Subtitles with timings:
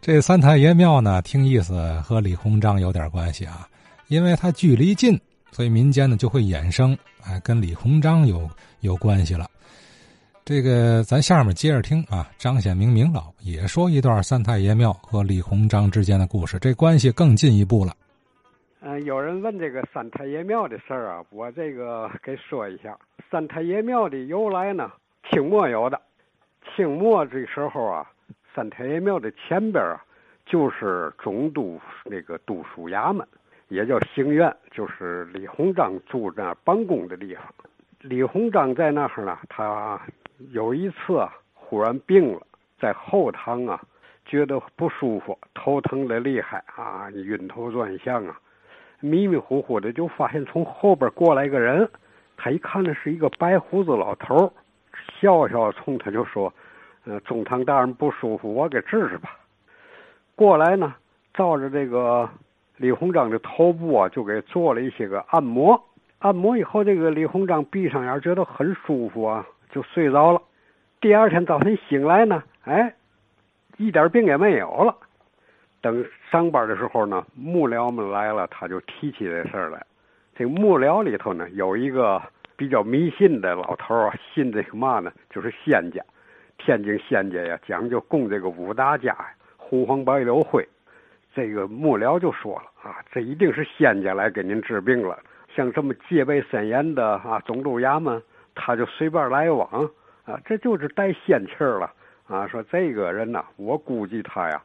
[0.00, 3.68] 这三太爷庙呢，听意思和李鸿章有点关系啊，
[4.08, 5.18] 因为它距离近，
[5.50, 8.48] 所以民间呢就会衍生，哎，跟李鸿章有
[8.80, 9.46] 有关系了。
[10.44, 17.92] 这个咱下面接着听啊，张显明明老也说一段三太爷庙和李鸿章之间的故事，这关系更进一步了。
[18.80, 22.96] 嗯，有人问这个三太爷庙的事儿啊，我这个给说一下。
[23.30, 24.90] 三太爷庙的由来呢，
[25.30, 26.00] 清末有的。
[26.74, 28.06] 清末这时候啊，
[28.58, 30.02] 三太爷庙的前边啊，
[30.44, 33.24] 就是总督那个督署衙门，
[33.68, 37.44] 也叫行院，就是李鸿章住那办公的地方。
[38.00, 40.00] 李鸿章在那儿呢，他
[40.50, 42.40] 有一次啊，忽然病了，
[42.80, 43.80] 在后堂啊，
[44.26, 48.36] 觉得不舒服，头疼的厉害啊，晕头转向啊。
[48.98, 51.88] 迷迷糊糊的就发现从后边过来一个人，
[52.36, 54.52] 他一看那是一个白胡子老头
[55.20, 56.52] 笑笑冲他就说
[57.08, 59.34] ：“呃，中堂大人不舒服，我给治治吧。”
[60.36, 60.94] 过来呢，
[61.32, 62.28] 照着这个
[62.76, 65.82] 李鸿章的头部啊，就给做了一些个按摩。
[66.18, 70.42] 按摩以后，这个李鸿章闭上眼，觉得很舒服啊，就睡着了。
[71.00, 72.94] 第二天早晨醒来呢，哎，
[73.78, 74.94] 一点病也没有了。
[75.80, 79.80] 等上班的时候呢，幕僚们来了，他就提起这事儿来。
[80.34, 82.20] 这幕僚里头呢，有一个
[82.56, 86.02] 比较迷信的老头儿，信这个嘛呢，就是仙家。
[86.58, 90.66] 天津仙家呀，讲究供这个五大家呀，红黄白柳灰。
[91.34, 95.18] 这个幕僚就说了啊，这一定是仙家来给您治病了。
[95.54, 98.20] 像这么戒备森严的啊，总督衙门，
[98.54, 99.88] 他就随便来往
[100.24, 101.92] 啊，这就是带仙气儿了
[102.26, 102.46] 啊。
[102.48, 104.60] 说这个人呐，我估计他呀。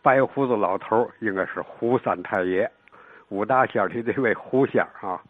[0.00, 2.70] 白胡子老头应该是胡三太爷，
[3.28, 5.20] 五大仙里这位胡仙啊。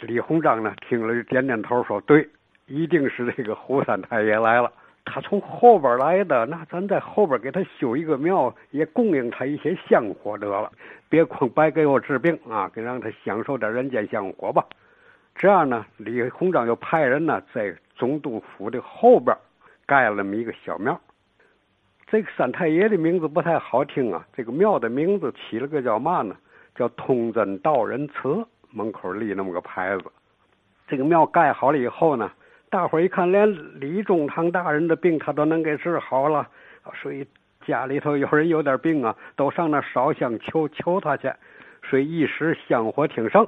[0.00, 2.28] 李鸿章呢听了点点头，说：“对，
[2.66, 4.72] 一定是这个胡三太爷来了。
[5.04, 10.70] 他从后边来的，那咱在后边给他修一个庙，也供应他一些香火得了，
[11.08, 14.64] 别光白给我治病啊，给让他享受点人间香火吧。”
[15.36, 19.36] 这样呢，李鸿章就派人呢在总督府的后边
[19.84, 20.98] 盖了那么一个小庙。
[22.06, 26.36] 这个三太爷的名字不太好听啊，这个庙的名字起了个叫嘛呢？
[26.76, 30.04] 叫通真道人祠，门口立那么个牌子。
[30.86, 32.30] 这个庙盖好了以后呢，
[32.74, 33.48] 大伙一看，连
[33.78, 36.44] 李中堂大人的病他都能给治好了，
[37.00, 37.24] 所以
[37.64, 41.32] 家里头有人有点病啊，都上那烧香求求他去，
[41.88, 43.46] 所以一时香火挺盛。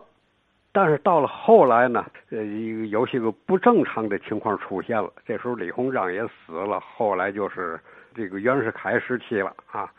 [0.71, 2.45] 但是到了后来呢，呃，
[2.89, 5.13] 有些个不正常的情况出现了。
[5.27, 7.81] 这时候李鸿章也死了，后来就是。
[8.15, 9.93] 这个袁世凯时期了啊，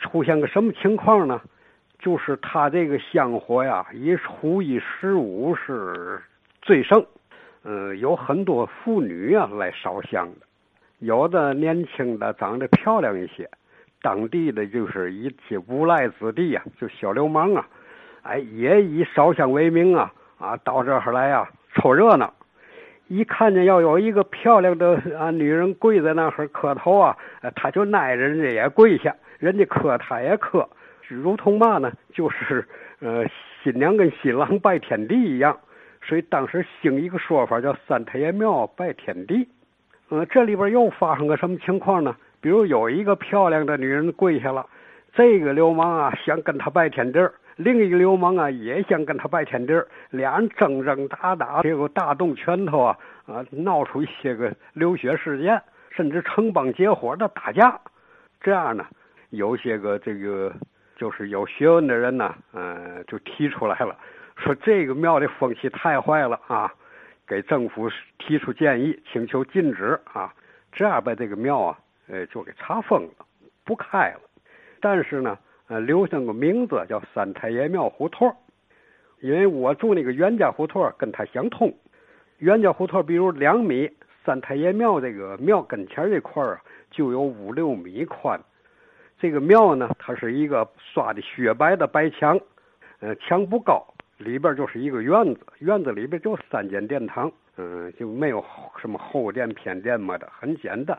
[0.00, 1.40] 出现个什么情况呢？
[2.00, 6.20] 就是他这个香火呀，一初一十五是
[6.60, 7.02] 最盛，
[7.62, 10.46] 嗯，有很多妇女啊来烧香的，
[11.00, 13.48] 有的年轻的长得漂亮一些，
[14.00, 17.68] 当地的就是一些无赖子弟呀，就小流氓啊，
[18.22, 22.32] 哎，也以烧香为名啊，啊，到这儿来啊凑热闹。
[23.08, 27.16] 一看见要有一个漂亮的啊女人跪在那儿磕头啊，
[27.56, 30.66] 他就挨着人家也跪下，人家磕他也磕，
[31.08, 31.92] 如同嘛呢？
[32.14, 32.64] 就是
[33.00, 33.26] 呃
[33.62, 35.58] 新娘跟新郎拜天地一样。
[36.02, 39.48] 所以当时兴一个说法叫三太爷庙拜天地。
[40.10, 42.16] 嗯，这里边又发生个什么情况呢？
[42.40, 44.66] 比如有一个漂亮的女人跪下了，
[45.12, 47.30] 这个流氓啊想跟她拜天地。
[47.56, 49.74] 另一个流氓啊，也想跟她拜天地，
[50.08, 57.78] 俩人争争打打，结果大动拳头啊，啊，闹出一些个流血事件，甚至成帮结伙的打架。
[58.40, 58.86] 这样呢，
[59.28, 60.50] 有些个这个
[60.96, 63.94] 就是有学问的人呢，嗯，就提出来了，
[64.40, 66.72] 说这个庙的风气太坏了啊，
[67.26, 70.34] 给政府提出建议，请求禁止啊，
[70.72, 71.78] 这样把这个庙啊，
[72.08, 73.26] 呃，就给查封了，
[73.64, 74.20] 不开了。
[74.80, 75.38] 但是呢。
[75.72, 78.34] 呃，留下个名字叫三太爷庙胡同
[79.20, 81.72] 因为我住那个袁家胡同跟它相通。
[82.38, 83.88] 袁家胡同比如两米，
[84.24, 88.40] 三太爷庙这个庙跟前这块儿就有五六米宽。
[89.16, 92.40] 这个庙呢，它是一个刷的雪白的白墙，
[92.98, 93.86] 呃，墙不高，
[94.20, 98.44] 里边就是一个院子，院子里边就三间殿堂，嗯，就没有
[98.80, 100.96] 什么后殿偏殿么的，很简单。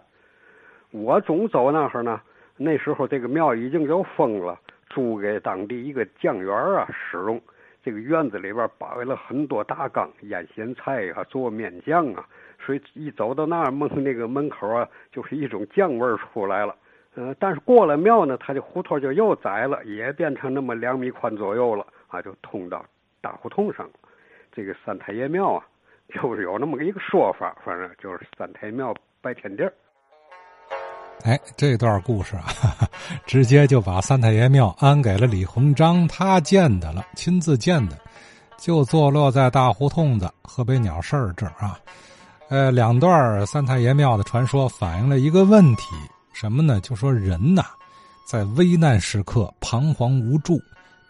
[0.89, 2.19] 我总走那儿呢。
[2.57, 4.59] 那时候这个庙已经就封了，
[4.89, 7.41] 租给当地一个酱园啊使用。
[7.83, 12.27] 这个院子里边摆了很多大缸腌咸菜啊，做面酱啊，
[12.59, 16.75] 所以一走到那儿门那个门口啊，就是一种酱味出来了。
[17.15, 22.85] 嗯，但是过了庙呢，它的胡同就又窄了，也变成那么两米宽左右了啊，就通到
[23.21, 23.89] 大胡同上。
[24.51, 25.63] 这个三太爷庙啊，
[26.13, 29.73] 就是有那么一个说法，反正就是三太庙拜天地儿。
[31.23, 32.47] 哎，这段故事啊，
[33.25, 37.97] 直接就把三太爷庙安给了李鸿章，他建的了，亲自建的，
[38.57, 41.79] 就坐落在大胡同子河北鸟市这儿啊。
[42.49, 45.95] 呃，两段三太爷庙的传说反映了一个问题，
[46.33, 46.81] 什么呢？
[46.81, 47.63] 就说人呐，
[48.25, 50.59] 在危难时刻彷徨无助，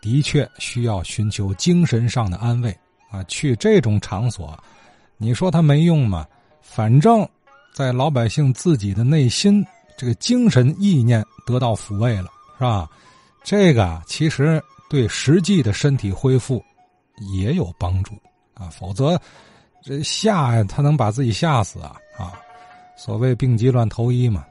[0.01, 2.75] 的确需要寻求精神上的安慰
[3.09, 3.23] 啊。
[3.25, 4.57] 去这种场所，
[5.17, 6.27] 你说他没用吗？
[6.61, 7.27] 反正，
[7.73, 9.65] 在老百姓自己的内心。
[9.97, 12.89] 这个精神意念得到抚慰了，是吧？
[13.43, 14.59] 这个其实
[14.89, 16.63] 对实际的身体恢复
[17.33, 18.15] 也有帮助
[18.55, 18.67] 啊。
[18.69, 19.19] 否则，
[19.83, 22.33] 这吓他能把自己吓死啊啊！
[22.97, 24.43] 所谓病急乱投医嘛。